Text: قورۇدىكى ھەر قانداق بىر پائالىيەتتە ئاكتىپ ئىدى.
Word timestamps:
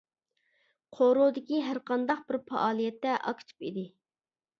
قورۇدىكى 0.99 1.59
ھەر 1.65 1.79
قانداق 1.89 2.23
بىر 2.31 2.39
پائالىيەتتە 2.53 3.13
ئاكتىپ 3.21 3.67
ئىدى. 3.69 3.85